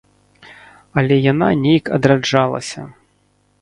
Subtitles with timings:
[1.01, 2.93] Але яна нейк адраджалася.